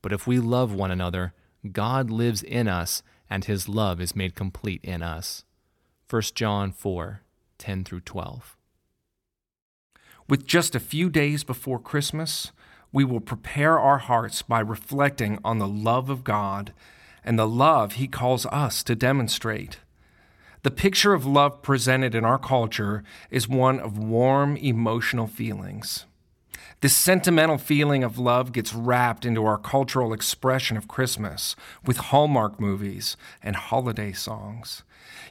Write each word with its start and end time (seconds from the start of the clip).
but 0.00 0.12
if 0.12 0.26
we 0.26 0.38
love 0.38 0.72
one 0.72 0.90
another, 0.90 1.34
God 1.70 2.10
lives 2.10 2.42
in 2.42 2.68
us 2.68 3.02
and 3.28 3.44
His 3.44 3.68
love 3.68 4.00
is 4.00 4.16
made 4.16 4.34
complete 4.34 4.82
in 4.84 5.02
us. 5.02 5.44
1 6.08 6.22
John 6.34 6.72
4 6.72 7.22
10 7.58 7.84
through 7.84 8.00
12. 8.00 8.56
With 10.28 10.46
just 10.46 10.74
a 10.74 10.80
few 10.80 11.08
days 11.08 11.44
before 11.44 11.78
Christmas, 11.78 12.52
we 12.92 13.04
will 13.04 13.20
prepare 13.20 13.78
our 13.78 13.98
hearts 13.98 14.42
by 14.42 14.60
reflecting 14.60 15.38
on 15.44 15.58
the 15.58 15.68
love 15.68 16.10
of 16.10 16.24
God 16.24 16.72
and 17.24 17.38
the 17.38 17.48
love 17.48 17.92
He 17.92 18.06
calls 18.06 18.46
us 18.46 18.82
to 18.84 18.94
demonstrate. 18.94 19.78
The 20.62 20.70
picture 20.70 21.12
of 21.12 21.26
love 21.26 21.62
presented 21.62 22.14
in 22.14 22.24
our 22.24 22.38
culture 22.38 23.02
is 23.30 23.48
one 23.48 23.80
of 23.80 23.98
warm 23.98 24.56
emotional 24.56 25.26
feelings. 25.26 26.06
This 26.82 26.96
sentimental 26.96 27.58
feeling 27.58 28.02
of 28.02 28.18
love 28.18 28.52
gets 28.52 28.74
wrapped 28.74 29.24
into 29.24 29.44
our 29.44 29.58
cultural 29.58 30.12
expression 30.12 30.76
of 30.76 30.88
Christmas 30.88 31.54
with 31.84 31.96
Hallmark 31.96 32.60
movies 32.60 33.16
and 33.42 33.54
holiday 33.54 34.12
songs. 34.12 34.82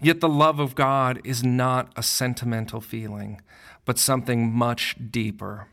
Yet 0.00 0.20
the 0.20 0.28
love 0.28 0.60
of 0.60 0.74
God 0.74 1.20
is 1.24 1.42
not 1.42 1.92
a 1.96 2.02
sentimental 2.02 2.80
feeling, 2.80 3.40
but 3.84 3.98
something 3.98 4.52
much 4.52 4.96
deeper. 5.10 5.68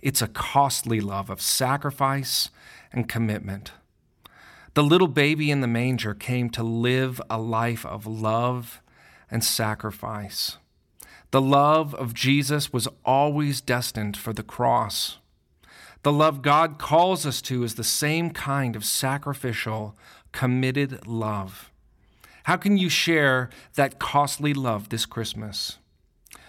It's 0.00 0.22
a 0.22 0.28
costly 0.28 1.00
love 1.00 1.30
of 1.30 1.40
sacrifice 1.40 2.50
and 2.92 3.08
commitment. 3.08 3.72
The 4.74 4.82
little 4.82 5.08
baby 5.08 5.50
in 5.50 5.60
the 5.60 5.66
manger 5.66 6.14
came 6.14 6.50
to 6.50 6.62
live 6.62 7.20
a 7.28 7.38
life 7.38 7.84
of 7.84 8.06
love 8.06 8.80
and 9.30 9.42
sacrifice. 9.42 10.58
The 11.30 11.40
love 11.40 11.94
of 11.94 12.14
Jesus 12.14 12.72
was 12.72 12.88
always 13.04 13.60
destined 13.60 14.16
for 14.16 14.32
the 14.32 14.42
cross. 14.42 15.18
The 16.04 16.12
love 16.12 16.42
God 16.42 16.78
calls 16.78 17.26
us 17.26 17.42
to 17.42 17.64
is 17.64 17.74
the 17.74 17.84
same 17.84 18.30
kind 18.30 18.76
of 18.76 18.84
sacrificial, 18.84 19.96
committed 20.32 21.06
love. 21.06 21.70
How 22.44 22.56
can 22.56 22.78
you 22.78 22.88
share 22.88 23.50
that 23.74 23.98
costly 23.98 24.54
love 24.54 24.88
this 24.88 25.04
Christmas? 25.04 25.78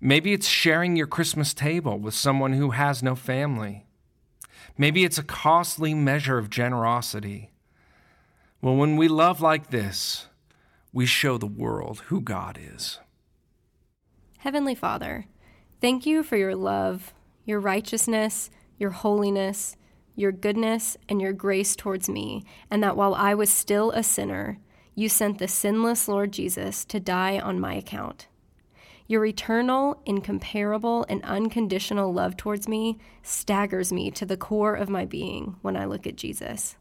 Maybe 0.00 0.32
it's 0.32 0.48
sharing 0.48 0.96
your 0.96 1.06
Christmas 1.06 1.52
table 1.52 1.98
with 1.98 2.14
someone 2.14 2.54
who 2.54 2.70
has 2.70 3.02
no 3.02 3.14
family. 3.14 3.86
Maybe 4.78 5.04
it's 5.04 5.18
a 5.18 5.22
costly 5.22 5.92
measure 5.92 6.38
of 6.38 6.48
generosity. 6.48 7.50
Well, 8.62 8.76
when 8.76 8.96
we 8.96 9.08
love 9.08 9.42
like 9.42 9.70
this, 9.70 10.26
we 10.90 11.04
show 11.04 11.36
the 11.36 11.46
world 11.46 12.00
who 12.06 12.22
God 12.22 12.58
is. 12.60 12.98
Heavenly 14.38 14.74
Father, 14.74 15.26
thank 15.82 16.06
you 16.06 16.22
for 16.22 16.36
your 16.36 16.56
love, 16.56 17.12
your 17.44 17.60
righteousness, 17.60 18.50
your 18.78 18.90
holiness, 18.90 19.76
your 20.16 20.32
goodness, 20.32 20.96
and 21.10 21.20
your 21.20 21.34
grace 21.34 21.76
towards 21.76 22.08
me, 22.08 22.44
and 22.70 22.82
that 22.82 22.96
while 22.96 23.14
I 23.14 23.34
was 23.34 23.50
still 23.50 23.90
a 23.90 24.02
sinner, 24.02 24.58
you 24.94 25.10
sent 25.10 25.38
the 25.38 25.48
sinless 25.48 26.08
Lord 26.08 26.32
Jesus 26.32 26.86
to 26.86 27.00
die 27.00 27.38
on 27.38 27.60
my 27.60 27.74
account. 27.74 28.28
Your 29.10 29.26
eternal, 29.26 30.00
incomparable, 30.06 31.04
and 31.08 31.20
unconditional 31.24 32.12
love 32.12 32.36
towards 32.36 32.68
me 32.68 32.96
staggers 33.24 33.92
me 33.92 34.08
to 34.12 34.24
the 34.24 34.36
core 34.36 34.76
of 34.76 34.88
my 34.88 35.04
being 35.04 35.56
when 35.62 35.76
I 35.76 35.84
look 35.84 36.06
at 36.06 36.14
Jesus. 36.14 36.76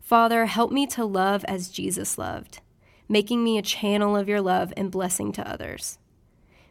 Father, 0.00 0.46
help 0.46 0.72
me 0.72 0.84
to 0.88 1.04
love 1.04 1.44
as 1.44 1.68
Jesus 1.68 2.18
loved, 2.18 2.58
making 3.08 3.44
me 3.44 3.56
a 3.56 3.62
channel 3.62 4.16
of 4.16 4.28
your 4.28 4.40
love 4.40 4.72
and 4.76 4.90
blessing 4.90 5.30
to 5.30 5.48
others. 5.48 5.98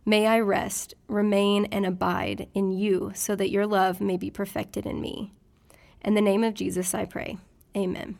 May 0.05 0.27
I 0.27 0.41
rest, 0.41 0.95
remain, 1.07 1.63
and 1.71 1.85
abide 1.85 2.49
in 2.53 2.73
you 2.73 3.13
so 3.15 3.37
that 3.37 3.51
your 3.51 3.65
love 3.65 4.01
may 4.01 4.17
be 4.17 4.29
perfected 4.29 4.85
in 4.85 4.99
me. 4.99 5.31
In 6.01 6.13
the 6.13 6.19
name 6.19 6.43
of 6.43 6.55
Jesus, 6.55 6.93
I 6.93 7.05
pray. 7.05 7.37
Amen. 7.73 8.17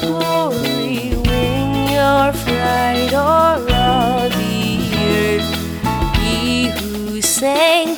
Glory 0.00 1.14
wing 1.26 1.72
your 1.98 2.32
flight 2.32 3.12
o'er 3.12 4.28
the 4.28 4.78
earth. 5.12 5.50
He 6.22 6.68
who 6.68 7.20
sang 7.22 7.96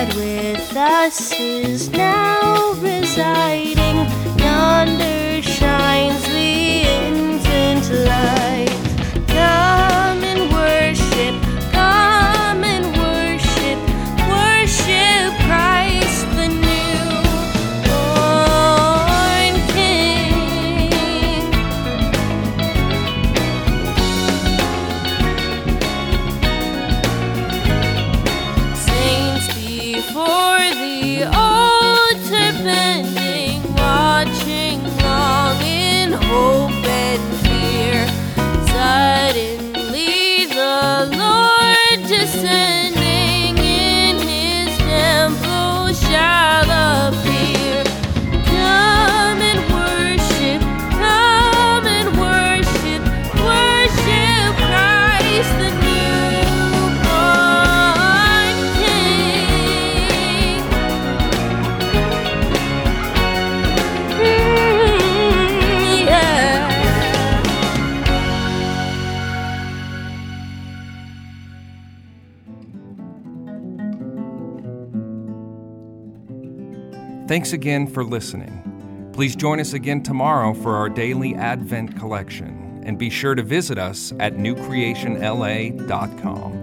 God 0.00 0.14
with 0.14 0.76
us 0.78 1.30
is 1.32 1.90
now 1.90 2.72
residing. 2.78 3.79
Thanks 77.30 77.52
again 77.52 77.86
for 77.86 78.02
listening. 78.02 79.12
Please 79.12 79.36
join 79.36 79.60
us 79.60 79.72
again 79.72 80.02
tomorrow 80.02 80.52
for 80.52 80.74
our 80.74 80.88
daily 80.88 81.36
Advent 81.36 81.96
collection, 81.96 82.82
and 82.84 82.98
be 82.98 83.08
sure 83.08 83.36
to 83.36 83.42
visit 83.44 83.78
us 83.78 84.12
at 84.18 84.34
newcreationla.com. 84.34 86.59